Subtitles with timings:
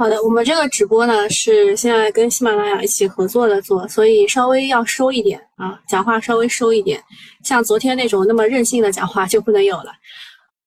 [0.00, 7.02] 好的，我们这个直播呢是现在跟喜马拉雅一起合作的做，所以稍微要收一点啊，讲话稍微收一点，
[7.42, 9.90] 像昨天那种那么任性的讲话就不能有了。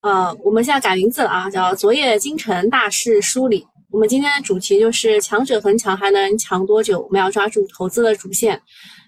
[0.02, 3.66] 呃，我们现在改名字了啊，叫昨夜今晨大事梳理。
[3.90, 7.00] 我们今天的主题就是强者恒强，还能强多久？
[7.00, 8.62] 我们要抓住投资的主线。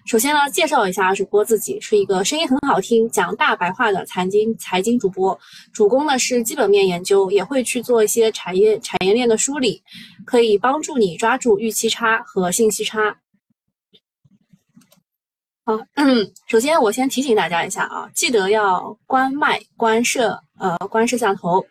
[0.06, 5.38] 首先呢，介绍一下主播自己，是一个声音很好听、讲大白话的财经财经主播，
[5.72, 9.82] 主攻呢是基本面研究，也会去做一些产业产业链的梳理，
[10.26, 13.16] 可以帮助你抓住预期差和信息差。
[15.64, 21.64] 好，嗯，首先我先提醒大家一下啊，记得要关麦、关摄，呃，关摄像头。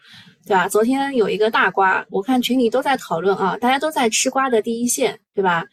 [0.45, 0.67] 对吧？
[0.67, 5.63] 昨天有一个大瓜，我看群里都在讨论啊，大家都在吃瓜的第一线，对吧？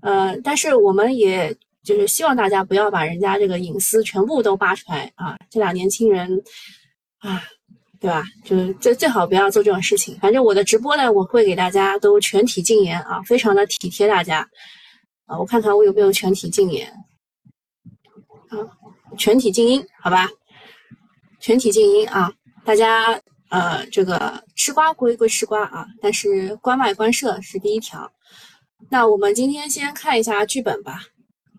[0.00, 1.52] 呃，但是我们也
[1.84, 5.36] 就是希望大家不要把人家这个隐私全部都扒出来啊。
[5.50, 6.42] 这俩年轻人
[7.18, 7.42] 啊，
[8.00, 8.24] 对吧？
[8.44, 10.18] 就是最最好不要做这种事情。
[10.20, 14.48] 反正我的直播呢，我会给大家都全体禁言啊，非常的体贴大家
[15.26, 15.38] 啊。
[15.38, 16.88] 我看看我有没有全体禁言
[18.48, 18.56] 啊，
[19.18, 20.28] 全体静音，好吧？
[21.40, 22.32] 全体静音啊，
[22.64, 23.20] 大家。
[23.52, 28.10] 呃，这个吃瓜归归吃瓜啊，但是关外关摄是第一条。
[28.88, 31.02] 那我们今天先看一下剧本吧。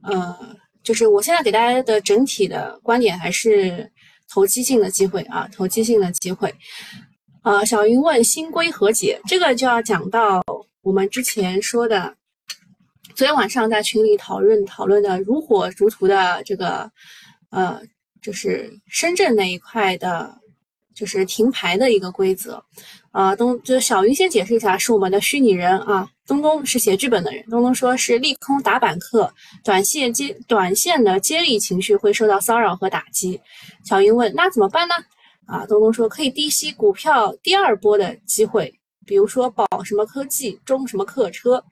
[0.04, 0.38] 呃，
[0.84, 3.90] 就是我现在给大家的整体的观点还是
[4.30, 6.54] 投机性的机会啊，投机性的机会。
[7.44, 10.44] 呃，小云问新规和解，这个就要讲到
[10.82, 12.16] 我们之前说的，
[13.16, 16.92] 昨天晚上在群里讨论讨论的如火如荼的这个，
[17.50, 17.82] 呃，
[18.22, 20.42] 就是深圳那一块的。
[20.96, 22.64] 就是停牌的一个规则，
[23.10, 33.40] 啊，东就小云先解释一下，是我们的虚拟人啊，东东是写剧本的人，东东说是利空打板客，短线接短线的接力情绪会受到骚扰和打击。
[33.84, 34.94] 小云问，那怎么办呢？
[35.46, 38.74] 啊，东东说可以低吸股票第二波的机会，
[39.06, 41.64] 比如说保什么科技，中什么客车。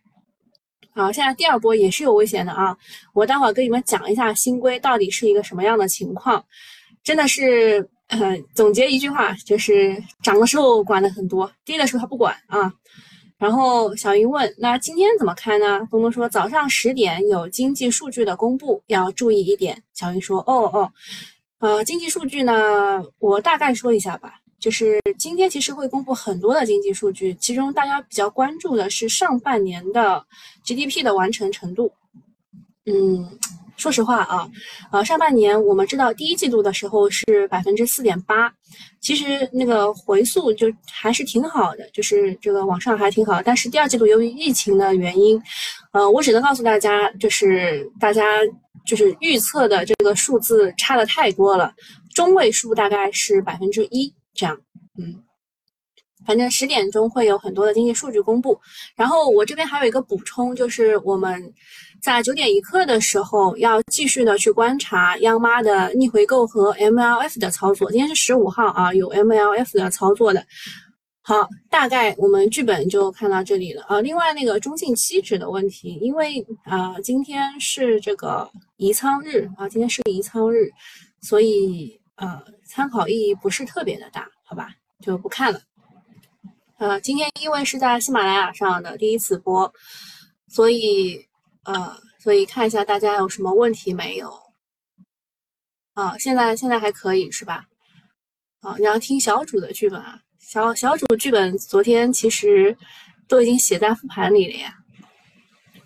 [0.94, 2.78] 好，现在第二波也是有危险的啊，
[3.14, 6.44] 我待会儿跟你们讲一下新规到底是一个什么样的情况，
[7.04, 7.90] 真的是。
[8.14, 12.70] 嗯，总结一句话就是，涨的时候管的很多，跌的时候他不管啊。
[13.42, 15.80] 然后小云问，那今天怎么看呢？
[15.90, 19.82] 东东说早上十点有经济数据的公布，要注意一点。
[19.96, 20.92] 小云说，哦哦，
[21.58, 30.24] 呃，经济数据呢，我大概说一下吧，就是今天其实会公布很多的经济数据，其中大家比较关注的是上半年的
[30.64, 31.92] GDP 的完成程度。
[32.86, 33.40] 嗯。
[33.82, 34.48] 说实话啊，
[34.92, 38.54] 呃，上半年我们知道第一季度的时候是百分之四点八，
[39.00, 43.42] 其实那个回溯就还是挺好的，就是这个往上还挺好。
[43.42, 45.42] 但是第二季度由于疫情的原因，
[45.94, 48.24] 呃，我只能告诉大家，就是大家
[48.86, 51.74] 就是预测的这个数字差的太多了，
[52.14, 54.56] 中位数大概是百分之一这样，
[55.00, 55.24] 嗯。
[56.24, 58.56] 反正十点钟会有很多的经济数据公布，
[58.96, 61.52] 然后我这边还有一个补充，就是我们
[62.02, 67.92] 在九点一刻的时候要继续的去观察央妈的逆回购和 MLF 的操作。
[67.92, 70.44] 今天是十五号啊，有 MLF 的操作的。
[71.22, 74.02] 好，大概我们剧本就看到这里了啊。
[74.02, 80.72] 另外那个中性期指的问题，因为啊今天是这个移仓日啊，今天是移仓日，
[81.22, 84.70] 所以呃参考意义不是特别的大，好吧，
[85.00, 85.62] 就不看了。
[86.80, 89.72] 呃，今天因为是在喜马拉雅上的第一次播，
[90.48, 91.24] 所以
[91.64, 94.34] 呃，所以看一下大家有什么问题没有？
[95.94, 97.66] 啊，现在现在还可以是吧？
[98.62, 102.76] 啊，你要听小主的剧本啊，小小主剧本昨天其实
[103.28, 104.74] 都已经写在复盘里了呀。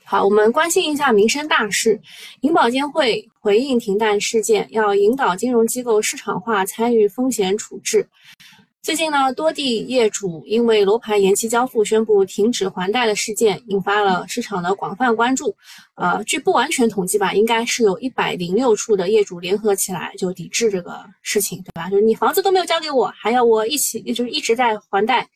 [0.04, 2.00] 好，我们关心一下民生大事，
[2.42, 8.08] 银保监会回应停贷事件，要引导金融机构市场化参与风险处置。
[8.86, 15.56] 最近呢，多地业主因为楼盘延期交付、宣布停止还贷的事件，引发了市场的广泛关注。
[15.96, 21.90] 呃，据不完全统计吧，应该是有一百零六处的业主联合起来就抵制这个事情，对吧？
[21.90, 25.28] 就是你房子都没有交给我，还要我一起，就是一直在还贷。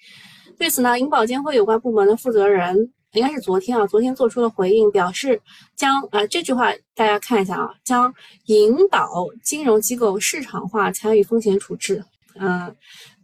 [0.59, 5.41] 对此呢，银保监会有关部门的负责人应该是昨天啊，昨天做出了回应，表示
[5.76, 8.14] 将呃这句话大家看一下啊，将
[8.46, 12.06] 引导金融机构市场化参与风险处置。
[12.35, 12.76] 嗯。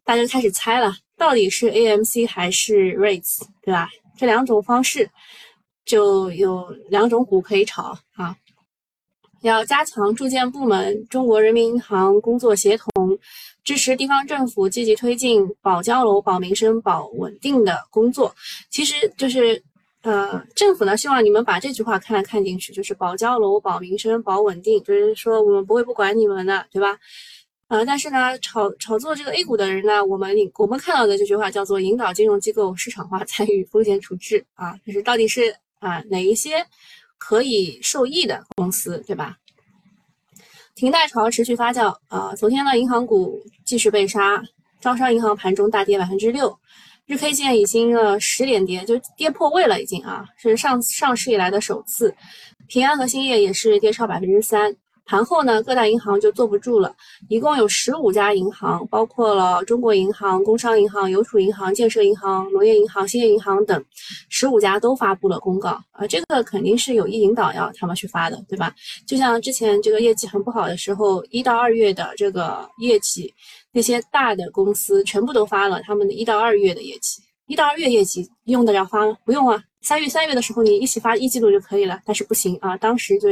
[0.05, 3.89] 大家开始猜了，到底是 AMC 还是 REITs，对吧？
[4.15, 5.09] 这两种方式
[5.83, 8.35] 就有两种股可以炒啊。
[9.41, 13.17] 要加强住建部门、中国人民银行工作协同，
[13.63, 18.33] 支持地方政府积极推进保交楼、保民生、保稳定的工作。
[18.69, 19.61] 其实就是，
[20.01, 26.97] 呃，政府呢希望你们把这句话看看进去，就是保交楼、保民生、保稳定，就是说我们不会不管你们的，对吧？
[27.67, 36.63] 呃，但是呢，炒炒作这个 A 股的人呢，我们我们看到的这句话叫做引导金融机构市场化参与风险处置啊，就是到底是啊哪一些
[37.17, 39.37] 可以受益的公司，对吧？
[40.75, 44.43] 停贷潮持续发酵啊，昨天呢，银行股继续被杀，
[44.79, 46.55] 招商银行盘中大跌百分之六，
[47.07, 52.13] 日 K 线已经呃十连跌，就跌破位了已经啊，是上上市以来的首次，
[52.67, 54.75] 平安和兴业也是跌超百分之三。
[55.05, 56.95] 盘后呢，各大银行就坐不住了，
[57.29, 63.85] 一共有十五家银行，包括了中国银行、工商银行、邮储银行、建设银行、农业银行、兴业银行等
[64.29, 68.73] 十五家都发布了公告啊，这个肯定是有意引导要他们去发的，对吧？
[69.05, 73.31] 就像之前这个业绩很不好的时候，一到二月的这个业绩，
[73.71, 79.15] 那些大的公司全部都发了他们的一到二月的业绩，一到二月业绩用得着发吗？
[79.23, 83.29] 不用啊，三月三月的时候你一起发一季度就可以了，但是不行啊，当时就。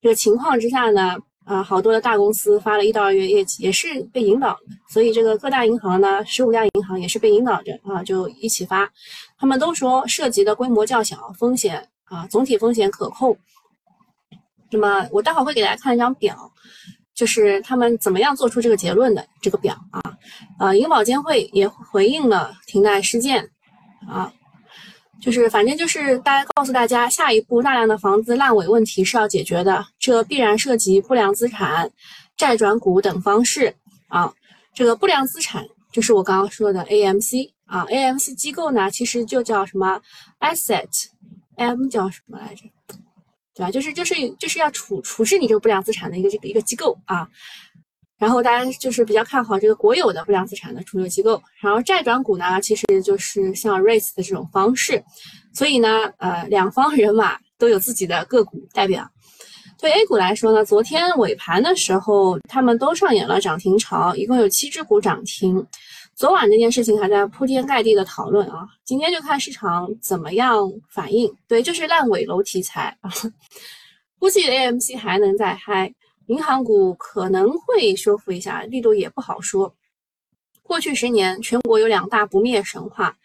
[0.00, 4.56] 这个情况之下呢，啊，好多的大公司发了一到二月业绩，也是被引导，
[4.88, 8.88] 所以这个各大银行呢，十五家银行也是被引导着啊，就一起发。
[9.38, 13.36] 他们都说涉及的规模较小，风险啊，总体风险可控。
[14.70, 16.52] 那么我待会会给大家看一张表，
[17.14, 20.00] 就是他们怎么样做出这个结论的这个表啊。
[20.60, 23.50] 呃，银保监会也回应了停贷事件
[24.06, 24.32] 啊。
[25.20, 31.90] 就是反正就是大家告诉大家，下一步大量的房子烂尾问题是要解决的，这必然涉及不良资产、
[32.36, 33.74] 债转股等方式
[34.06, 34.32] 啊。
[34.74, 40.00] 这个不良资产就是我刚刚说的 AMC 啊，AMC 机构呢其实就叫什么
[40.38, 42.62] Asset，M 叫什么来着？
[43.54, 43.72] 对吧？
[43.72, 47.28] 就是就是就是要处处置你这个不良资产的一个这个一个机构啊。
[48.18, 55.02] 然后大家就是比较看好这个国有的不良资产的处置机构，然后债转股呢，其实就是像 REITs 的这种方式，
[55.54, 59.08] 所以呢，呃，两方人马都有自己的个股代表。
[59.80, 65.64] 对 A 股来说呢，昨天尾盘的时候，他们都上演了涨停潮，一共有七只股涨停。
[66.16, 71.32] 昨晚这件事情还在铺天盖地的讨论啊，今天就看市场怎么样反应。
[71.46, 73.10] 对，就是烂尾楼题材啊，
[74.18, 75.94] 估计 AMC 还能再嗨。
[76.28, 79.74] 银行股可能会修复一下，力度也不好说。
[80.62, 83.16] 过去十年，全国有两大不灭神话，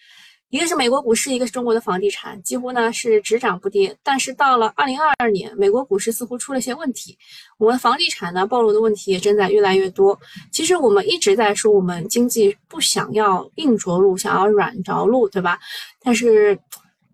[0.50, 3.98] 一个是美国股市，一个是中国的房地产，几乎呢是只涨不跌。
[4.04, 7.18] 但是到了二零二二年，美国股市似乎出了些问题，
[7.58, 10.18] 我们房地产呢暴露的问题也正在越来越多。
[10.50, 15.60] 其实我们一直在说，我们经济不想要硬着陆，想要软着陆，对吧？
[16.02, 16.58] 但是。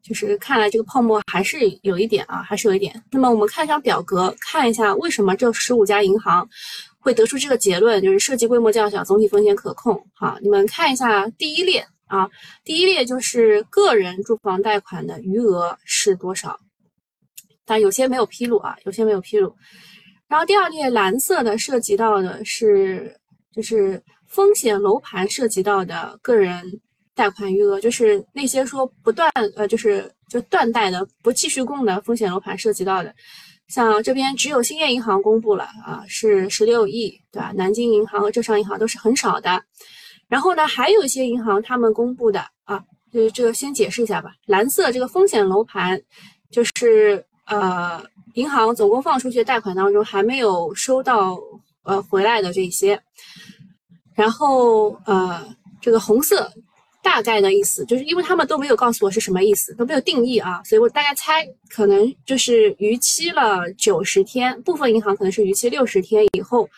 [0.10, 3.00] 就是看来这个泡沫还是有一点啊，还是有一点。
[3.12, 6.50] 那么我们看一下表格，看一下为什么这十五家银行
[6.98, 10.04] 会得出这个结论，就是涉及规模较小，总体风险可控。
[10.16, 12.28] 好，你们看一下第一列啊，
[12.64, 16.60] 第一列就是个人住房贷款的余额是多少，
[17.64, 19.56] 但有些没有披露啊，有些没有披露。
[20.28, 23.16] 然后第二列蓝色的涉及到的是，
[23.54, 26.82] 就是风险楼盘涉及到的个人。
[27.20, 33.14] 贷款余额就是那些说不断呃，就是就断贷的、不继续供的风险楼盘涉及到的，
[33.68, 37.52] 像这边只有兴业银行公布了啊，是十六亿，对吧？
[37.58, 39.62] 南京银行和浙商银行都是很少的。
[40.30, 42.82] 然后呢，还有一些银行他们公布的啊，
[43.12, 44.32] 就是这个先解释一下吧。
[44.46, 46.02] 蓝色这个风险楼盘，
[46.50, 48.02] 就是呃，
[48.36, 51.38] 银行总共放出去的贷款当中还没有收到
[51.84, 52.98] 呃回来的这些。
[54.16, 55.46] 然后呃，
[55.82, 56.50] 这个红色。
[57.02, 66.70] 大概的意思就是，因为他们都没有告诉我是什么意思，都没有定义啊，所以我大概猜可能就是逾期了九十天，部分银行可能是逾期六十天以后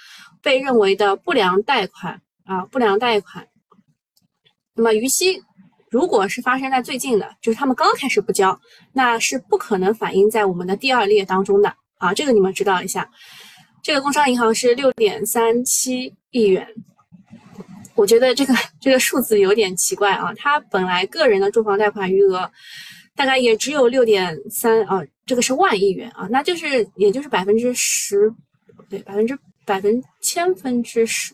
[0.41, 3.47] 被认为的不良贷款啊，不良贷款。
[4.75, 5.41] 那么逾期
[5.89, 8.57] 如果是发生在最近的，就是他们刚开始不交，
[8.93, 13.09] 那是不可能反映在我们的第二列当中的啊，这个你们知道一下。
[13.83, 16.67] 这个工商银行是六点三七亿元。
[18.01, 22.51] 我觉得这个这个数字有点奇怪啊，他本来个人的住房贷款余额
[23.15, 28.33] 大概也只有六点三啊，这个是万亿元啊，那就是也就是百分之十，
[28.89, 31.31] 对，百分之百分千分之十，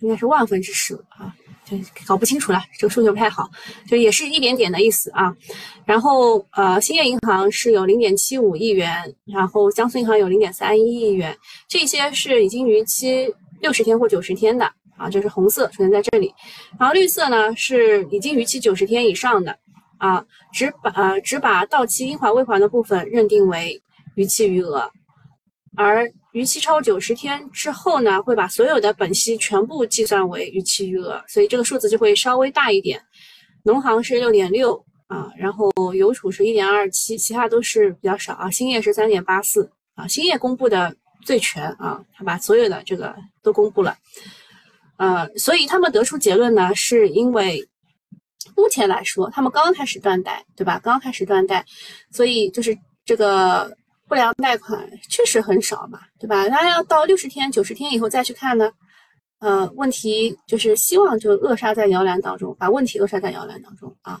[0.00, 1.32] 应该是万分之十啊，
[1.64, 3.48] 就搞不清楚了，这个数学不太好，
[3.86, 5.32] 就也是一点点的意思啊。
[5.84, 11.38] 然后呃，兴业银行是有零点七五亿元，然后江苏银行有零点三一亿元，
[11.68, 14.68] 这些是已经逾期六十天或九十天的。
[15.00, 16.34] 啊，就是红色出现在这里，
[16.78, 19.58] 然后绿色呢是已经逾期九十天以上的，
[19.96, 23.82] 啊，只把呃只把到期应还未还的部分认定为
[24.16, 24.90] 逾期余额，
[25.74, 33.00] 而逾期超九十天之后呢，会把所有的本息全部计算为逾期余额，所以这个数字就会稍微大一点。
[33.64, 38.50] 农行是六点六啊，然后邮储是一点二七，其他都是比较少啊。
[38.50, 43.96] 兴业是三点八四啊，兴业公布的最全啊，他把所有的这个都公布了。
[45.00, 47.66] 呃，所以他们得出结论呢，是因为
[48.54, 50.78] 目前来说，他们刚刚开始断贷，对吧？
[50.84, 51.64] 刚刚开始断贷，
[52.10, 52.76] 所以就是
[53.06, 53.74] 这个
[54.06, 56.46] 不良贷款确实很少嘛，对吧？
[56.48, 58.70] 那要到六十天、九十天以后再去看呢，
[59.38, 64.20] 呃，问题就是希望就扼杀在摇篮当中，把问题扼杀在摇篮当中啊。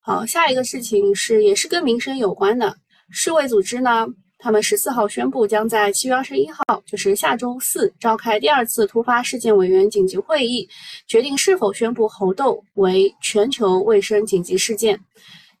[0.00, 2.76] 好，下一个事情是也是跟民生有关的，
[3.10, 4.08] 世卫组织呢。
[4.38, 10.68] 他们十四号宣布，将在七月二十一号，就是下周四召开第二次突发事件委员紧急会议，
[11.08, 15.00] 决定是否宣布猴痘为全球卫生紧急事件。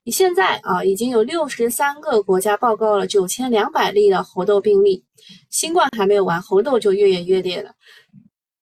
[0.04, 5.04] 你现在啊，已经有六十三个国家报告了九千两百例的猴痘病例。
[5.50, 7.72] 新冠还没有完，猴痘就越演越烈了。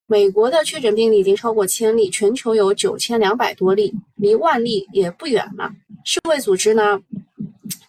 [0.06, 5.70] 美国的确诊病例已经超过千例，全球有九千两百多例，离万例也不远了。
[6.04, 7.00] 世卫组织呢？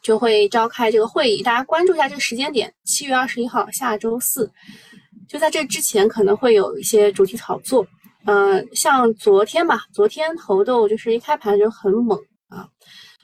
[0.08, 4.50] 就会召开这个会议，大家关注一下这个时间点，七月二十一号，下周四。
[5.28, 7.86] 就在这之前，可能会有一些主题炒作。
[8.26, 12.70] 呃，像昨天吧，昨天猴豆就是一开盘就很猛啊。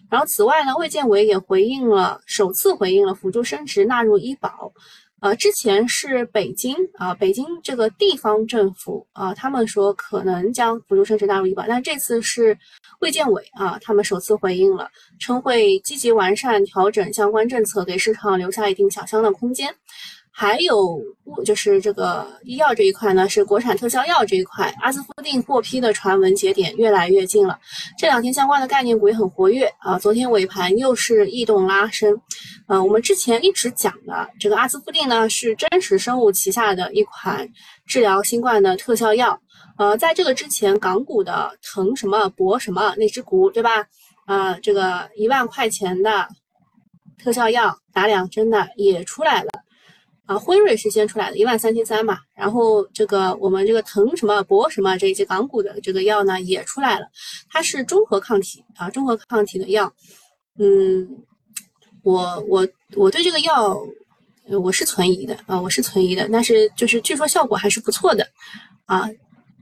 [0.09, 4.73] 然后此外呢，卫健委也回应了，首次回应了辅助生殖纳入医保。
[5.21, 12.57] 呃，之前是北京啊，北京这个地方政府啊，他们说可能将辅助生殖纳入医保，但这次是
[13.03, 14.87] 卫健委啊，他们首次回应了，
[15.19, 19.75] 称会积极完善调整相关政策，给市场留下一定想象的空间。
[20.31, 20.99] 还有
[21.45, 27.59] 就是这个医药这一块呢，是国产特效药这一块，阿斯夫定获批的传闻节点越来越近了。
[27.99, 32.17] 这两天相关的概念股也很活跃啊，昨天尾盘又是异动拉升。
[32.67, 37.45] 嗯，我们之前一直讲的这个阿斯夫定呢，是真实生物旗下的一款
[37.85, 39.37] 治疗新冠的特效药。
[39.77, 43.87] 呃，在这个之前，港股的腾什么博什么那只股，对吧？
[44.25, 46.27] 啊，这个一万块钱的
[47.17, 49.49] 特效药打两针的也出来了。
[50.25, 57.07] 啊，辉瑞是先出来的，一万三千三嘛，然后这个我们这个腾什么博什么这一些港股的这个药呢也出来了，
[57.49, 59.93] 它是中和抗体啊，中和抗体的药。
[60.57, 61.09] 嗯，
[62.03, 62.65] 我我
[62.95, 63.77] 我对这个药
[64.61, 68.25] 我是存疑的啊，我是存疑的，但是就是据说效果还是不错的
[68.85, 69.09] 啊。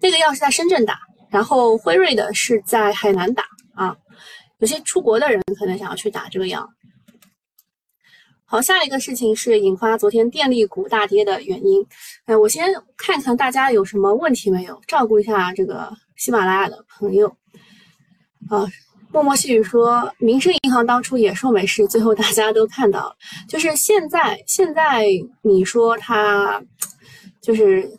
[0.01, 3.43] 那个药是在深圳打，然后辉瑞的是在海南打
[3.75, 3.96] 啊，
[4.60, 6.67] 有些出国的人可能想要去打这个药。
[8.46, 11.86] 好，下一个事情是引发昨天电力股大跌的原因。
[12.25, 12.67] 哎，我先
[12.98, 17.29] 看看大家有什么问题没有，照顾一下这个喜马拉雅的朋友。
[18.50, 18.67] 啊，
[19.13, 23.15] 默默细语说，民生银行当初也说没事，最后大家都看到了。
[23.48, 25.05] 就是现在，现在
[25.43, 26.62] 你说它，
[27.41, 27.89] 就是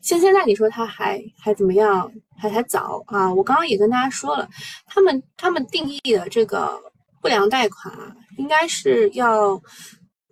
[0.00, 2.10] 现现在你说它还还怎么样？
[2.40, 3.34] 还还早啊！
[3.34, 4.48] 我刚刚也跟大家说了，
[4.86, 6.80] 他们他们定义的这个
[7.20, 8.14] 不良贷款啊。
[8.36, 9.60] 应该是要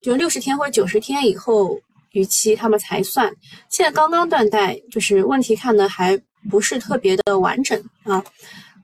[0.01, 1.77] 就六十天或者九十天以后
[2.13, 3.35] 逾期他们才算。
[3.69, 6.17] 现在刚刚断贷，就是问题看的还
[6.49, 8.23] 不是特别的完整啊。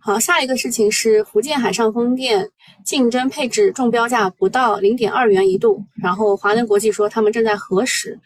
[0.00, 2.50] 好，下一个事情是福建海上风电
[2.84, 8.18] 竞争配置中标价不到零点二元一度，然后华能国际说他们正在核实。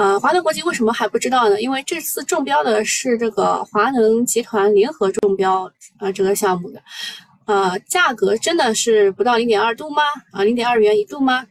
[0.00, 1.60] 呃，华能国际为什么还不知道呢？
[1.60, 6.80] 因为这次中标的是这个华能集团联合中标啊这个项目的。
[7.44, 10.02] 呃，价格真的是不到零点二度吗？
[10.32, 11.44] 啊，零点二元一度吗？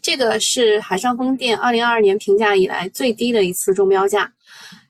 [0.00, 4.32] 这个是海上风电二零二二年评价以来最低的一次中标价。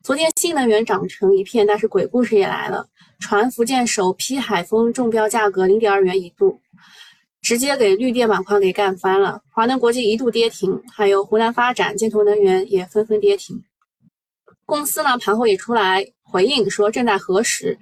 [0.05, 2.87] 昨天新能源涨成一片，但是鬼故事也来了，
[3.19, 6.61] 传福建首批海风中标价格零点二元一度，
[7.43, 9.43] 直接给绿电板块给干翻了。
[9.51, 13.63] 华能国际一度跌停，还有湖南发展、建投能源也纷纷跌停。
[14.67, 17.79] 公司呢盘后也出来回应说正在核实。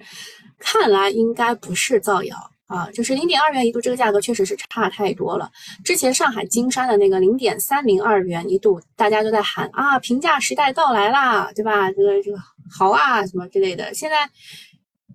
[0.58, 2.36] 看来应该不是造谣
[2.66, 5.48] 啊，就是零点二元一度这个价格确实是差太多了。
[5.84, 11.92] 之前上海金山的那个零点三零二元一度，大家都在喊啊，平价时代到来啦，对吧？
[11.92, 12.38] 这个这个
[12.70, 13.94] 好啊，什么之类的。
[13.94, 14.28] 现在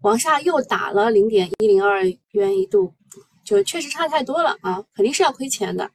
[0.02, 2.94] 往下又打了零点一零二元一度，
[3.44, 5.90] 就确实差太多了啊，肯定是要亏钱的。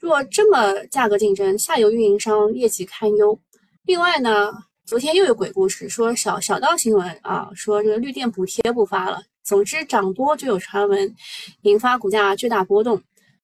[0.00, 3.38] 若这么价格竞争，下游运营商业绩堪忧。
[3.84, 4.52] 另外呢？
[4.86, 9.22] 昨天又有鬼故事，说小小道新闻啊，说这个绿电补贴不发了。
[9.44, 11.14] 总之涨多就有传闻，
[11.60, 12.98] 引发股价巨大波动。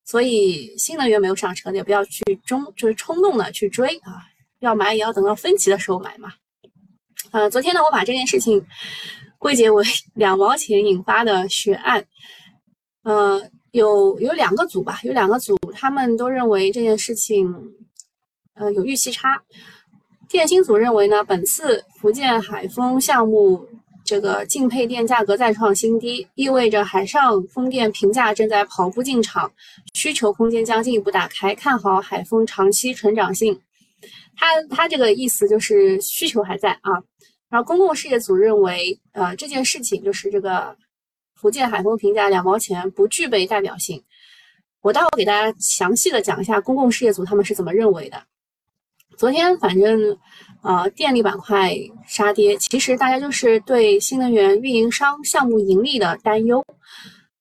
[0.06, 4.24] 所以新能源没有上车的也不要去中，就是冲动的去追啊，
[4.60, 6.32] 要买也要等到分歧的时候买嘛。
[7.30, 8.66] 呃，昨天呢，我把这件事情
[9.36, 9.84] 归结为
[10.14, 12.02] 两毛钱引发的血案。
[13.04, 17.54] 呃，有有两个组吧，有两个组，他们都认为这件事情，
[18.54, 19.42] 呃，有预期差。
[20.28, 23.68] 电芯组认为呢，本次福建海丰项目
[24.04, 29.52] 这个净配电价格再创新低，意味着海上风电评价正在跑步进场，
[29.92, 33.60] 需求空间将进一步打开，看好海风长期成长性。
[34.36, 36.92] 他他这个意思就是需求还在啊。
[37.48, 40.76] 然后公共事业组认为，呃，这件事情就是这个
[41.44, 44.02] 福建海丰评价两毛钱不具备代表性。
[44.80, 48.22] 我待会给大家详细的讲一下公共事业组他们是怎么认为的。
[49.18, 50.18] 昨天反正，
[50.62, 56.64] 呃，电力板块杀跌，其实大家就是对新能源运营商项目盈利的担忧。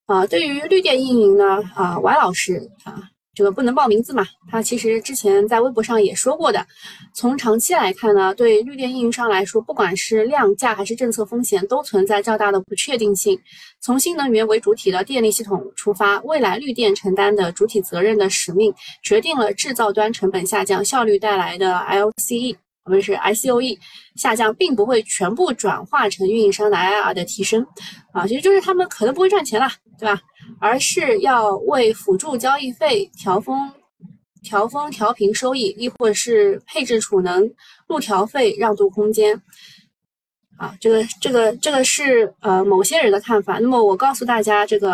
[0.05, 3.09] 啊，对于绿电运营呢，啊王老师啊。
[3.35, 4.25] 这个不能报名字嘛？
[4.49, 6.65] 他其实之前在微博上也说过的。
[7.13, 13.39] 从长期来看呢，对绿电运营商来说，不管是量价还是政策风险，都存在较大的不确定性。
[13.79, 23.77] 从新能源为主体的电力系统出发，未来绿电承担的主体责任的使命，决定了制造端成本下降、效率带来的 LCE 我们是 ICOE
[24.15, 27.65] 下降，并不会全部转化成运营商的 IR 的提升。
[28.11, 30.21] 啊，其实就是他们可能不会赚钱了，对吧？
[30.59, 33.71] 而是要为辅助交易费调峰、
[34.41, 37.49] 调峰调平收益，亦或是配置储能、
[37.87, 39.41] 路调费让渡空间。
[40.57, 43.59] 啊，这个、这个、这个是呃某些人的看法。
[43.59, 44.93] 那么我告诉大家，这个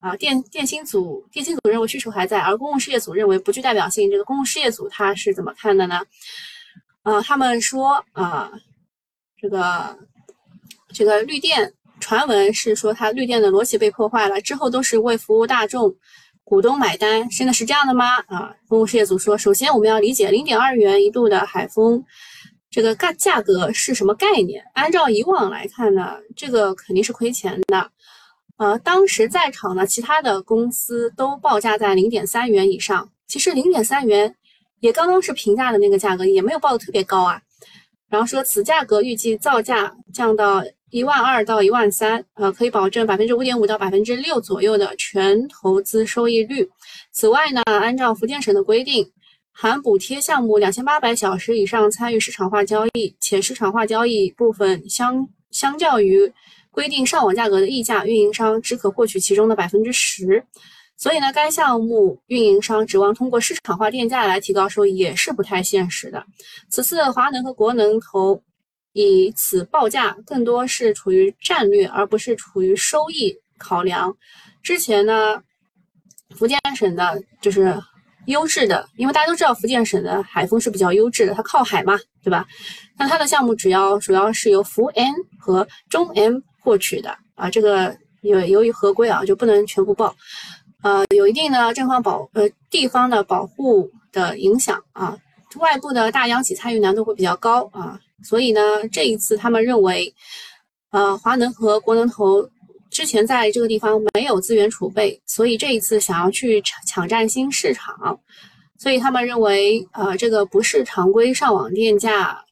[0.00, 4.10] 啊电电信组电信组认为需求还在，而公共事业组认为不具代表性。
[4.10, 6.00] 这个公共事业组他是怎么看的呢？
[7.02, 8.50] 呃，他们说啊，
[9.40, 9.98] 这个
[10.92, 11.72] 这个绿电。
[12.02, 15.94] 传闻是说，它绿电的逻辑被破坏了，之后都是为服务大众
[16.42, 18.16] 股东买单，真的是这样的吗？
[18.26, 22.02] 啊，公共事业组说，首先我们要理解零点二元一度的海风
[22.70, 24.64] 这个价价格是什么概念？
[24.72, 27.90] 按照以往来看呢，这个肯定是亏钱的。
[28.56, 34.34] 呃，当时在场的其他的公司都报价在零点三元以上，其实零点三元
[34.80, 37.40] 也刚刚是平价的那个价格，也没有报的特别高啊。
[38.08, 40.64] 然后说此价格预计造价降到。
[40.92, 46.68] 一万二到一万三，呃，可以保证百分之五点五到百分之六左右的全投资收益率。
[47.12, 49.08] 此外呢，按照福建省的规定，
[49.52, 56.32] 含补贴项目两千八百小时以上参与市场化交易，且市场化交易部分相相较于
[56.72, 60.44] 规定上网价格的溢价，运营商只可获取其中的百分之十。
[61.00, 66.24] 所以呢，该项目运营商指望通过市场化电价来提高收益，也是不太现实的。
[66.68, 68.42] 此次华能和国能投。
[68.92, 74.12] 以此报价更多是处于战略，而不是处于收益考量。
[74.64, 75.40] 之前呢，
[76.36, 77.72] 福建省的就是
[78.26, 82.44] 优质的，因为大家都知道福建省的海风是比较优质的，它靠海嘛，对吧？
[82.98, 90.16] 那它的项目主要主要是由福 N 和中 M 获取的啊，这个由由于合规啊，就不能全部报。
[90.82, 95.16] 呃，有一定的正方保呃地方的保护的影响啊，
[95.56, 98.00] 外部的大央企参与难度会比较高啊。
[98.22, 98.60] 所以呢，
[98.92, 100.14] 这一次他们认为，
[100.90, 102.48] 呃，华能和国能投
[102.90, 108.18] 之前在这个地方没有资源储备，所以这一次想要去抢抢占新市场，
[108.78, 112.44] 所以他们认为，呃，这个不是常规上网电价，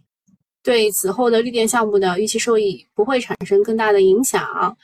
[0.62, 4.76] 对此后的绿电项目的预期收益不会产生更大的影响，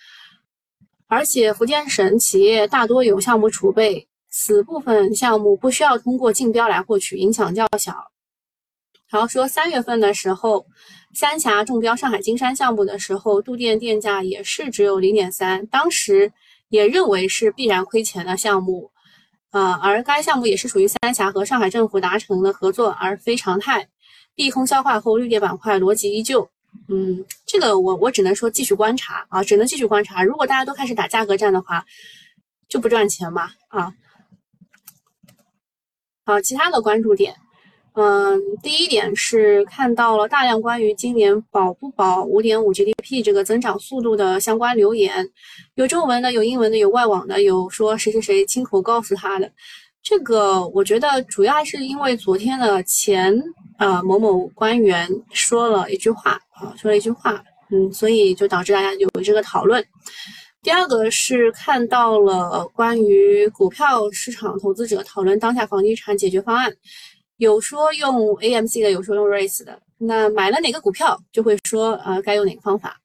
[1.15, 7.95] 而且福建省企业大多有项目储备，此部分项目不需要通过竞标来获取，影响较小。
[9.09, 10.67] 然后说三月份的时候，
[11.15, 16.33] 三峡中标上海金山项目的时候，度电电价也是只有零点三，当时
[16.69, 18.91] 也认为是必然亏钱的项目，
[19.53, 23.87] 呃，而该项目也是属于三峡和上海政府达成的合作，而非常态。
[24.35, 26.51] 利空消化后，绿电板块逻辑依旧。
[26.89, 30.23] 嗯，这个我我只能说继续观察啊，只能继续观察。
[30.23, 31.85] 如果大家都开始打价格战的话，
[32.69, 33.93] 就不赚钱嘛啊。
[36.27, 37.35] 好，其他的关注点。
[37.97, 45.31] 嗯，第一点是看到了大量关于今年保不保五点五 GDP 这个增长速度的相关留言，
[45.77, 49.53] 有中文的，有英文的，有外网的，有说谁谁谁亲口告诉他的。
[50.03, 53.41] 这个我觉得主要还是因为昨天的前
[53.79, 59.85] 呃某某官员说了一句话啊，说了一句话，嗯，所以就导致大家有这个讨论。
[60.63, 66.75] 第二个是看到了关于股票市场投资者讨论当下房地产解决方案。
[67.37, 69.79] 有说用 AMC 的，有说用 REITs 的。
[69.99, 72.97] 那买了哪个股票，就会说呃该用哪个方法。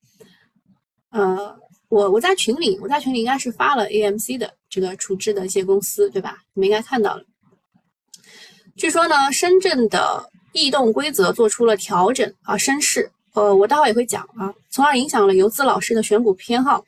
[1.11, 1.55] 呃，
[1.89, 6.37] 我我在群里，我在群里应该是发了 AMC 的这个处置的一些公司，对吧？
[6.53, 7.23] 你们应该看到了。
[8.77, 13.11] 据说呢，深圳的异动规则做出了调整啊，升势。
[13.33, 16.85] 呃，我待会也会讲啊，从而影响了游资老师的选股偏好。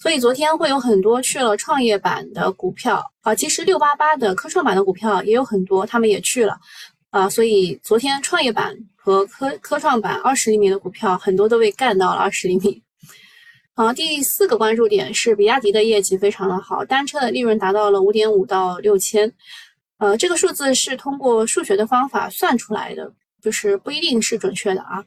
[0.00, 6.58] 所以昨天会有很多去了创业板的股票啊，其实六八八的科创板的股票也有很多，他们也去了
[7.10, 7.30] 啊。
[7.30, 12.82] 所以昨天创业板和科科创板二十厘米的股票很多都被干到了二十厘米。
[13.74, 19.32] 啊，第四个关注点是比亚迪的业绩非常的好，单车的利润达到了五点五到六千，
[19.98, 25.04] 呃，这个数字是通过数学的方法算出来的，就是不一定是准确的啊。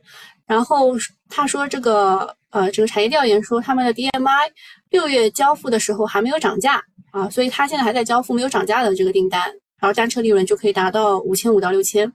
[0.47, 0.93] 然后
[1.29, 4.49] 他说这个呃，这个产业调研说他们的 DMI
[4.89, 6.81] 六月交付的时候还没有涨价
[7.11, 9.43] 啊，所以他现在还在交付没有涨价的这个订单，
[9.79, 12.11] 然后单车利润就可以达到五千五到六千。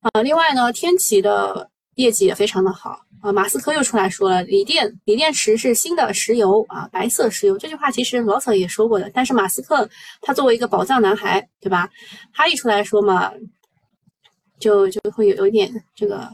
[0.00, 3.32] 啊，另外呢，天齐的业绩也非常的好啊。
[3.32, 9.88] 马斯克又出来说了，锂电锂电池是新的石油啊，白色石油这句话其实老早也说过的，但是马斯克
[10.22, 11.90] 他作为一个宝藏男孩，对吧？
[12.32, 13.30] 他一出来说嘛，
[14.58, 16.26] 就就会有有一点这个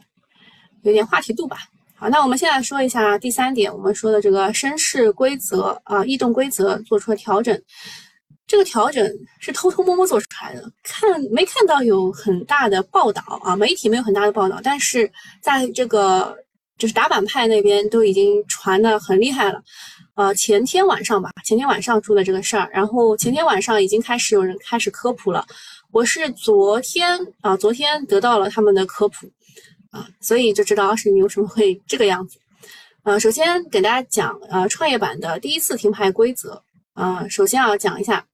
[0.85, 1.59] 有点话题度吧。
[1.97, 7.61] 好，那我们现在说一下第三点，我们说的这个深市规则啊，异动规则做出了调整。
[8.47, 13.57] 这个调整是偷偷摸摸做出来的，看没看到有很大的报道啊？
[13.57, 16.37] 媒体没有很大的报道，但是在这个
[16.77, 19.63] 就是打板派那边都已经传的很厉害了。
[20.15, 25.47] 呃，前天晚上吧，前天晚上出的这个事儿，然后前天晚上已经开始有人开始科普了。
[25.91, 29.27] 我是昨天啊，昨天得到了他们的科普
[29.95, 32.37] 啊，所以就知道二十一为什么会这个样子。
[33.05, 36.61] 呃，首先给大家讲呃创业板的第一次停牌规则
[36.95, 38.27] 啊，首先要讲一下。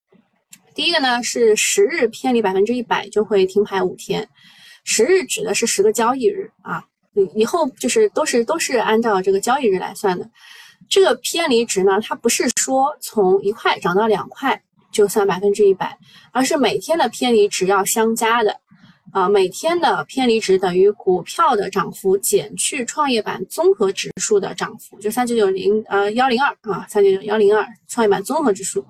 [0.75, 4.27] 第一个呢是十日偏离百分之一百就会停牌五天，
[4.85, 6.83] 十日指的是十个交易日啊，
[7.35, 10.31] 以后就是都是都是按照这个交易日来算的。
[10.88, 15.99] 这个偏离值呢，它不是说从一块涨到两块就算百分之一百，
[16.33, 18.59] 而是每天的偏离值要相加的
[19.12, 28.85] 啊，每天的偏离值等于股票的涨幅减去创业板综合指数的涨幅，就三九九零呃幺零二啊，三九九幺零二创业板综合指数。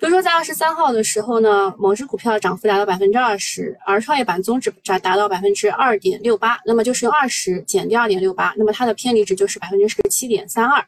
[0.00, 10.86] 比如说，在二十三号的时候呢，某只股票涨幅达到百分之二十，而创业板综指涨达到百分之二点六八，那么就是用二十减掉二点六八，那么它的偏离值就是百分之十七点三二，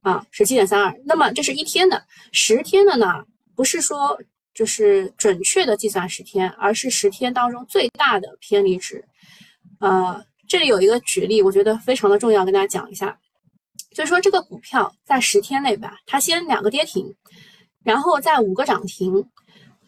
[0.00, 0.92] 啊，十七点三二。
[1.04, 3.22] 那么这是一天的，十天的呢，
[3.54, 4.18] 不是说
[4.56, 9.04] 就是准确的计算十天，而是十天当中最大的偏离值。
[9.80, 13.18] 呃，这里有一个举例，我觉得非常的重要，跟大家讲一下，
[13.94, 17.14] 就是说这个股票在十天内吧，它先两个跌停。
[17.84, 19.24] 然后在五个涨停，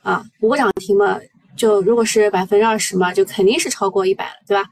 [0.02, 1.18] 啊，五个涨停嘛，
[1.57, 4.68] 就如果是百分之二十嘛，就肯定是超过一百了，对吧？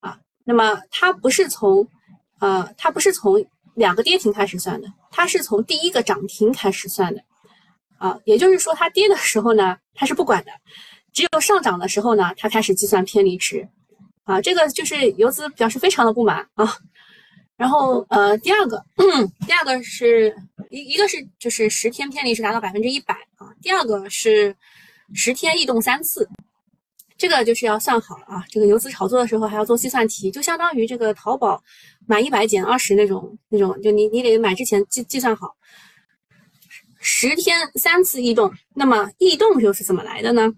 [0.00, 1.86] 啊，那么它不是从，
[2.40, 3.44] 呃，它不是从
[3.74, 7.22] 两个跌停开始算的，它是从第一个涨停开始算的，
[7.98, 10.50] 啊，也就是说它跌的时候呢，它是不管的，
[11.12, 13.68] 只有上涨的时候呢，它开始计算偏离值，
[14.24, 16.76] 啊，这个就是游资表示非常的不满啊。
[17.56, 18.84] 然后，呃，第二个，
[19.46, 20.36] 第二个是
[20.68, 24.54] 一一个是就是十天偏离是达到百分之一百啊，第二个是
[25.14, 26.28] 十天异动三次，
[27.16, 28.44] 这个就是要算好了啊。
[28.50, 31.62] 这个游资炒作的时候还要做计算题，就相当于这个淘宝
[32.06, 35.56] 满一百减二十那种那种，就你你得买之前计计算好，
[37.08, 40.52] 十天三次异动，那么异动又是怎么来的呢？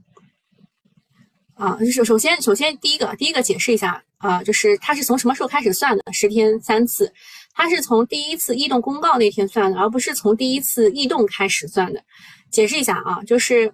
[1.55, 4.03] 啊，首首先首先第一个第一个解释一下。
[4.17, 6.03] 啊，就是它是从什么时候开始算的？
[6.13, 7.13] 十天三次，
[7.53, 12.03] 它是从第一次异动公告那天算的，而不是从第一次异动开始算的。
[12.51, 13.73] 解释一下啊，就是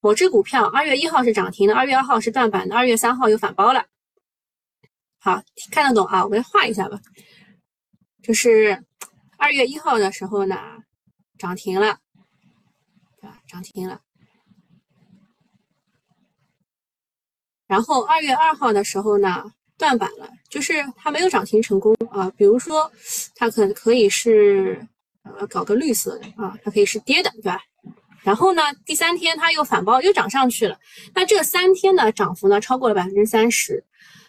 [0.00, 3.84] 某只股票二月一号是涨停的，二月二号是断板的，二月三号又反包了。
[5.18, 6.24] 好，看得懂啊？
[6.24, 6.98] 我们画一下吧。
[8.22, 8.82] 就是
[9.36, 10.56] 二月一号的时候呢，
[11.36, 11.98] 涨停了，
[13.46, 14.00] 涨停了。
[17.66, 19.52] 然后二月二号的时候呢？
[19.76, 22.30] 断板了，就是它没有涨停成功啊。
[22.36, 22.90] 比如说，
[23.34, 24.86] 它可可以是
[25.24, 27.60] 呃搞个绿色的啊，它可以是跌的，对吧？
[28.22, 30.78] 然后呢，第三天它又反包又涨上去了，
[31.12, 33.84] 那这三天的涨幅呢超过了百分之三十，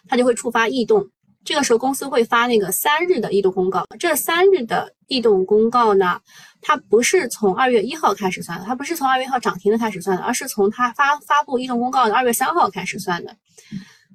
[0.08, 1.12] 它就会触发异动。
[1.46, 3.86] 这个时候公司会发那个三日的异动公告。
[4.00, 6.20] 这三日的异动公告呢，
[6.60, 13.36] 它不是从二月一号开始算的，它不是从二月一号涨停的开始算的，而是从它发发布异动公告的二月三号开始算的。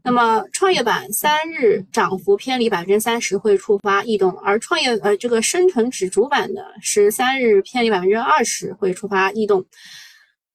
[0.04, 9.64] 那么创业板三日涨幅偏离百分之三十会触发异动，而创业呃这个深成指主板的是三日偏离百分之二十会触发异动，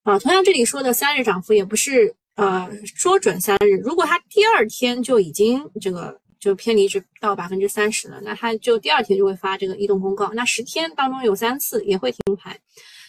[0.03, 12.57] 啊，同样这里说的三日涨幅也不是呃说准三日，如果它第二天就已经这个就偏离值到百分之三十了，那它就第二天就会发这个异动公告，那十天当中有三次也会停牌，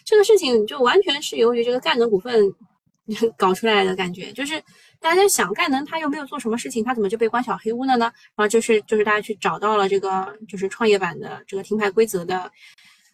[0.03, 2.51] 这个事情就完全是由于这个赣能股份
[3.37, 4.61] 搞出来的感觉，就是。
[4.99, 8.11] 大家想，赣能他又没有做什么事情，他怎么就被关小黑屋了呢？
[8.35, 12.51] 然后就是就是大家去找到了这个就是创业板的这个停牌规则的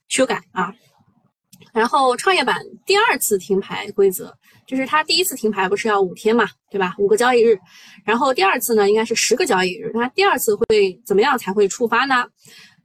[0.07, 0.73] 修改啊。
[1.71, 4.33] 然后创业板第二次停牌规则，
[4.65, 6.95] 就是它第一次停牌不是要五天嘛，对吧？
[6.97, 7.57] 五个交易日。
[8.03, 9.91] 然后第二次呢，应该是十个交易日。
[9.93, 12.25] 那第二次会怎么样才会触发呢？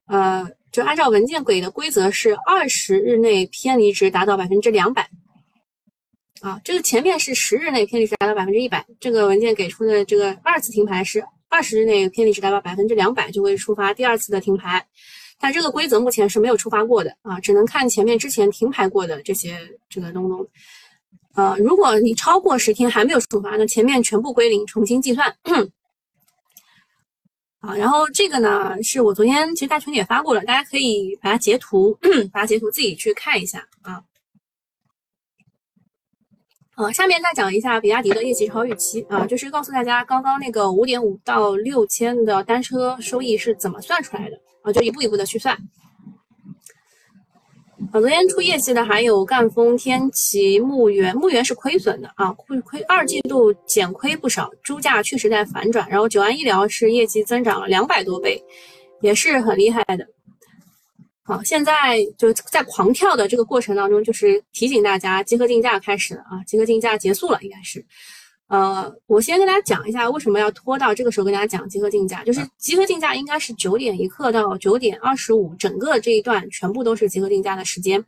[0.07, 5.09] 呃，就按照文件给的规则是二十日内偏离值达到百分之两百。
[6.41, 14.87] 啊，这个前面是十日内偏离值达到百分之一百，这个文件给出的这个二次停牌是二十日内偏离值达到百分之两百就会触发第二次的停牌，
[15.41, 20.47] 但这个规则目前是没有触发过的啊，只能看前面之前停牌过的这些这个东东。
[21.35, 25.37] 呃，如果你超过十天还没有触发，那前面全部归零，重新计算。
[27.61, 31.97] 啊，然后这个呢，是我昨天其实大群里也发过了，大家可以把它截图，
[32.33, 34.03] 把它截图自己去看一下啊。
[36.77, 45.57] 呃，下面再讲一下比亚迪的业绩超预期啊，就是告诉大家刚刚那个五点五到六千的单车收益是怎么算出来的啊，就一步一步的去算。
[47.91, 55.89] 啊，昨天出业绩的还有赣锋、天齐、牧原，牧原是亏损的啊，亏亏二季度减亏不少，猪价确实在反转。
[55.89, 58.43] 然后九安医疗是业绩增长了两百多倍，
[59.01, 60.07] 也是很厉害的。
[61.23, 67.85] 好，现在就在狂跳的这个过程当中，就是提醒大家，集合竞价开始了啊，集合竞价结束了，应该是。
[68.49, 78.03] 呃，我先跟大家讲一下为什么要拖到这个时候跟大家讲集合竞价，就是集合竞价应该是九点一刻到九点二十五，整个这一段全部都是集合竞价的时间。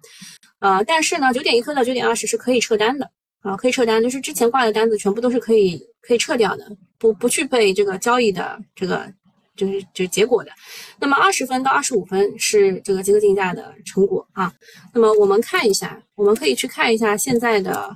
[0.61, 3.11] 呃，但是呢，九点一刻到九点二十是可以撤单的
[3.43, 9.13] 啊，可以撤单，就是之前挂的单子全部都是可以可以撤掉的，不不具备这个交易的这个
[9.57, 10.51] 就是就是结果的。
[10.99, 14.51] 那么二十分到二十五分是这个集合竞价的成果啊。
[14.95, 17.95] 那么我们看一下，我们可以去看一下现在的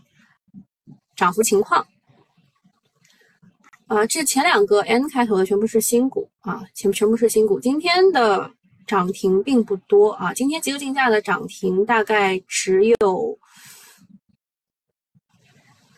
[1.16, 1.86] 涨幅情况。
[3.86, 7.60] 啊，这前两个 N 开头的全部是新股啊，全全部是新股。
[7.60, 8.50] 今天的
[8.86, 13.38] 涨停并不多啊，今天集合竞价的涨停大概只有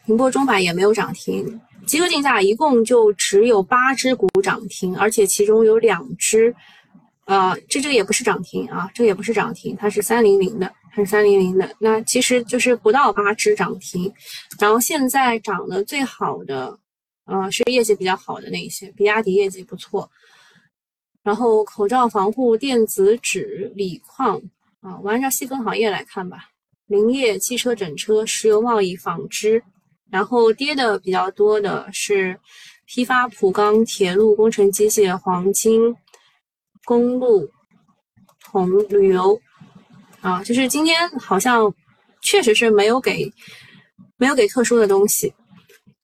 [0.06, 6.52] 宁波中百也没有涨停，集合竞价一共就只有八只股涨停，而且其中有两只，
[7.26, 14.12] 呃，这这个也不是涨停啊，这个也不是涨停，它是三零零的，它是三零零的，那其实就是不到八只涨停，
[14.58, 16.76] 然后现在涨得最好的。
[17.26, 20.10] 啊，是业绩比较好的那一些，比亚迪业绩不错，
[21.22, 24.40] 然后口罩防护、电子纸、锂矿
[24.80, 26.38] 啊，我按照细分行业来看吧，
[26.86, 29.62] 林业、汽车整车、石油贸易、纺织，
[30.10, 32.38] 然后跌的比较多的是
[32.86, 35.94] 批发、普钢、铁路、工程机械、黄金、
[36.84, 37.50] 公路、
[38.40, 39.38] 铜、旅游。
[40.22, 41.72] 啊，就是今天好像
[42.20, 43.32] 确实是没有给
[44.16, 45.32] 没有给特殊的东西。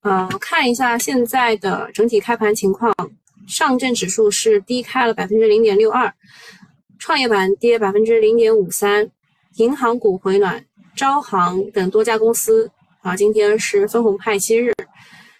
[0.03, 2.93] 呃，看一下现在的整体开盘情况，
[3.47, 6.13] 上证指数是低开了百分之零点六二，
[6.99, 9.09] 创业板跌百分之零点五三，
[9.59, 10.65] 银行股回暖，
[10.97, 12.69] 招行等多家公司
[13.03, 14.75] 啊，今天是分红派息日，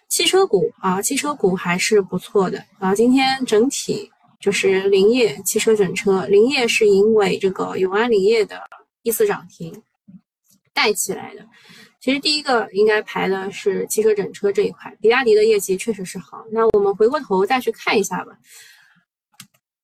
[0.07, 8.61] 汽车股啊，汽车股还是不错的啊，今天整体就是林业、汽车整车，林业是因为这个永安林业的
[9.01, 9.83] 一次涨停
[10.73, 11.45] 带起来的。
[12.03, 16.43] 其实第一个应该排的是汽车整车这一块，比亚迪的业绩确实是好。
[16.51, 18.37] 那我们回过头再去看一下吧，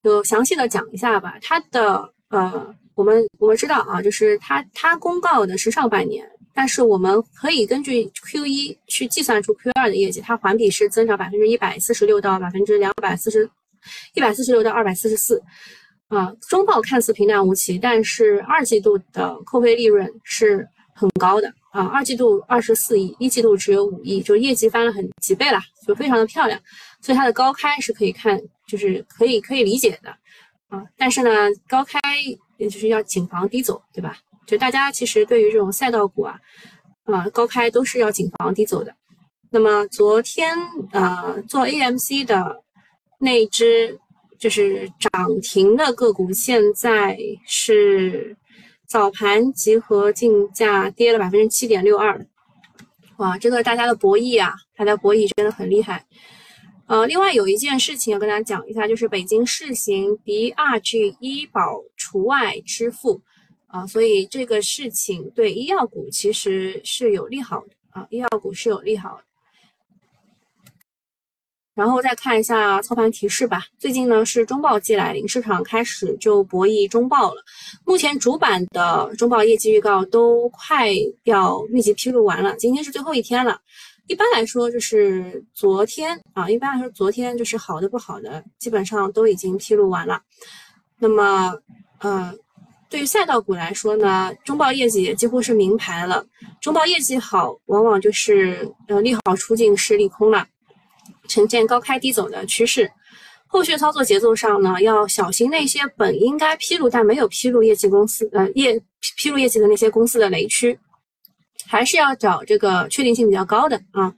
[0.04, 1.38] 就详细的讲一下吧。
[1.42, 13.50] 它的呃，我们我们知道啊，就是它它公告的是上半年，但是我们可以根据 Q 一去计算出 Q 二的业绩，它环比是增长百分之一百四十六到百分之两百四十，
[14.14, 15.42] 一百四十六到二百四十四。
[16.10, 21.50] 啊，中报看似平淡无奇，但是二季度的扣非利润是很高的。
[21.72, 26.60] 啊，二季度二十四亿，一季度只有五亿，就业绩翻了很几倍了，就非常的漂亮，
[27.00, 30.10] 所以它的高开是可以看，就是可以可以理解的
[30.70, 30.84] 啊。
[30.98, 31.30] 但是呢，
[31.68, 32.00] 高开
[32.58, 34.18] 也就是要谨防低走，对吧？
[34.48, 36.40] 就大家其实对于这种赛道股啊，
[37.06, 38.92] 啊高开都是要谨防低走的。
[39.52, 40.58] 那么昨天
[40.92, 42.64] 呃做 AMC 的
[43.20, 44.00] 那只
[44.40, 48.36] 就是涨停的个股，现在是。
[48.90, 52.26] 早盘集合竞价跌了百分之七点六二，
[53.18, 56.04] 哇，这个大家的博弈啊，大家博弈真的很厉害。
[56.88, 63.22] 呃，另外有一件事情要跟大家讲一下，就是北京试行 BRG 医保除外支付
[63.68, 69.24] 啊，所以这个事情对医药股其实是有利好的啊，医药股是有利好的。
[71.80, 73.64] 然后再看一下操盘提示吧。
[73.78, 77.42] 最近呢是中报季来临，市场开始就博弈中报了。
[77.86, 80.90] 目前主板的中报业绩预告都快
[81.24, 83.58] 要密集披露完了，今天是最后一天了。
[84.08, 90.22] 一般来说就是昨天啊，一般来说昨天就是好的不好的基本上都已经披露完了。
[90.98, 91.56] 那么，
[92.00, 92.34] 呃，
[92.90, 96.26] 对于赛道股来说呢，中报业绩也几乎是明牌了。
[96.60, 100.46] 中报业绩好，往往就是呃利好出尽是利空了。
[101.30, 102.92] 呈现高开低走的趋势，
[103.48, 108.82] 后续操作节奏上呢，要小心那些本应该披露但没有披露业绩公司呃业
[109.16, 110.78] 披露业绩的那些公司的雷区，
[111.66, 114.14] 还是要找这个确定性比较高的啊。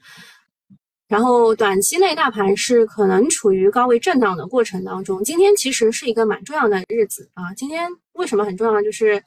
[1.08, 5.22] 然后短期内大盘是可能处于高位震荡的过程当中。
[5.26, 7.54] 今天其实是一个蛮重要的日子啊！
[7.54, 8.82] 今天为什么很重要？
[8.82, 9.22] 就是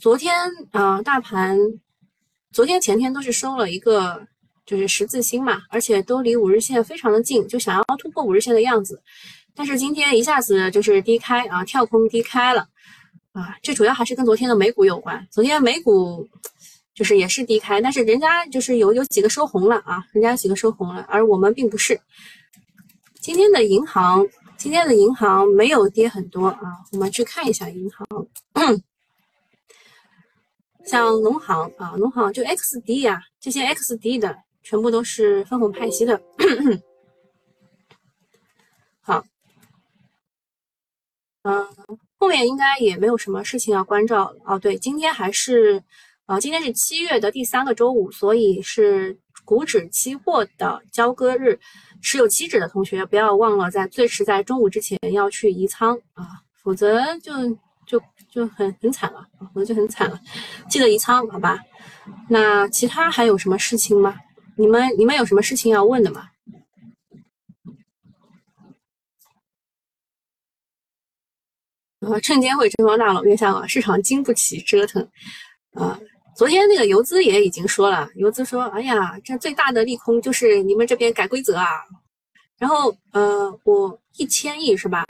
[0.00, 0.34] 昨天
[0.72, 1.56] 啊，大盘
[2.50, 4.26] 昨天前天都是收了一个
[4.64, 9.02] 就是十字星嘛，而且都离五日线非常的近，就想要突破五日线的样子。
[9.54, 12.66] 但是今天一下子就是低开啊，跳空低开了
[13.32, 13.56] 啊！
[13.62, 15.26] 这主要还是跟昨天的美股有关。
[15.30, 16.28] 昨天美股。
[16.94, 21.98] 就是也是低开，但是人家就是有有几个收红了啊，人家有几个收红了，而我们并不是。
[23.18, 26.60] 今天的银行，今天的银行没有跌很多啊，
[26.92, 28.06] 我们去看一下银行，
[30.84, 36.20] 像农行啊，农行就 XD 呀，这些 XD 的全部都是分红派息的。
[39.00, 39.24] 好，
[41.42, 41.66] 嗯，
[42.18, 44.58] 后面应该也没有什么事情要关照了哦。
[44.58, 45.82] 对，今天还是。
[46.24, 51.58] 啊，今天是七月的第三个周五，所以是股指期货的交割日。
[52.00, 57.32] 持有期指的同学不要忘了，在最迟在中午之前要去移仓啊，否则就
[57.86, 60.18] 就就很很惨了，否则就很惨了。
[60.70, 61.58] 记得移仓，好吧？
[62.28, 64.16] 那其他还有什么事情吗？
[64.56, 66.28] 你们你们有什么事情要问的吗？
[72.00, 75.08] 啊，证监会这帮大佬别想啊，市场经不起折腾
[75.74, 75.98] 啊。
[76.34, 81.84] 昨天那个游资也已经说了，游资说：“哎呀，这最大的利空就是你们这边改规则啊。”
[82.58, 85.06] 然后，呃，我一千亿是吧？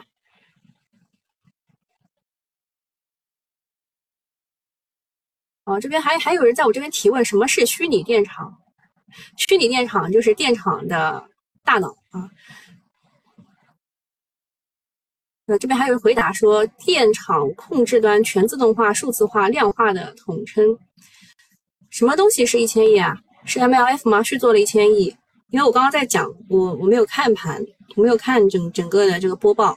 [5.65, 8.62] 哦，这边还还有人在我这边提问，什么是虚拟电厂？
[9.37, 11.25] 虚拟电厂就是电厂的
[11.65, 12.31] 大脑啊。
[15.45, 20.79] 那这边还有人回答说，电厂控制端全自动化、数字化、量化的统称。
[21.91, 23.19] 什么东西是一千亿啊？
[23.45, 24.23] 是 MLF 吗？
[24.23, 25.15] 是做了一千亿？
[25.51, 27.63] 因为我刚刚在讲，我我没有看盘，
[27.97, 29.77] 我没有看整整个的这个播报。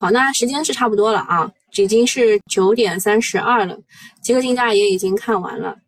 [0.00, 3.78] 好，那时间是差不多了啊，已经是九点三十二了，
[4.22, 5.78] 集合竞价也已经看完了。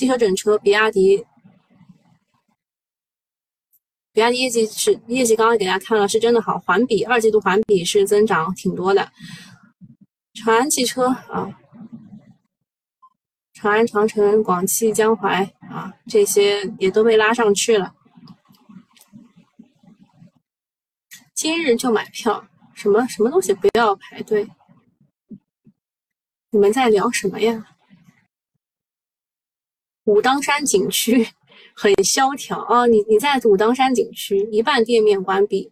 [0.00, 1.26] 汽车整车，比亚迪。
[4.14, 9.12] 比亚迪业绩是业绩，刚刚给大家看了，是真的好，环比二季度环比是增长挺多的。
[10.32, 11.54] 长安汽车啊，
[13.52, 17.94] 长安、长城、广汽、江淮啊，这些也都被拉上去了。
[21.34, 24.48] 今日就买票，什么什么东西不要排队？
[26.52, 27.69] 你们在聊什么呀？
[30.10, 31.26] 武当山景区。
[31.72, 32.84] 很萧条啊！
[32.86, 35.70] 你你在武当山景区，一半店面关闭，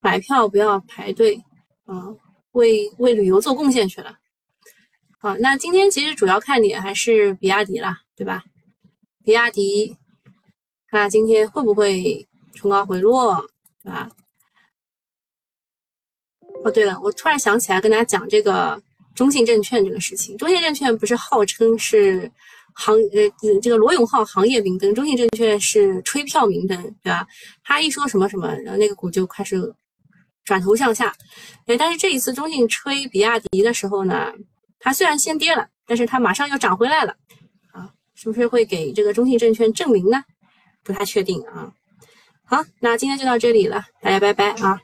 [0.00, 1.40] 买票不要排队
[1.84, 2.08] 啊，
[2.52, 4.18] 为为旅游做贡献去了。
[5.20, 8.42] 好，那今天其实主要看点还是比亚迪啦，对吧？
[9.22, 9.96] 比亚迪，
[10.88, 13.44] 看今天会不会冲高回落，
[13.84, 14.08] 对吧？
[16.64, 18.82] 哦，对了，我突然想起来跟大家讲这个
[19.14, 22.32] 中信证券这个事情，中信证券不是号称是。
[22.74, 27.26] 行呃，这个罗永浩行业明灯，中信证券是吹票明灯，对吧？
[27.62, 29.56] 他一说什么什么，然后那个股就开始
[30.44, 31.14] 转头向下。
[31.66, 34.32] 哎，但是这一次中信吹比亚迪的时候呢，
[34.78, 37.14] 它虽然先跌了，但是它马上又涨回来了，
[37.72, 40.22] 啊，是不是会给这个中信证券证明呢？
[40.82, 41.72] 不太确定啊。
[42.44, 44.80] 好，那今天就到这里了，大家拜拜啊。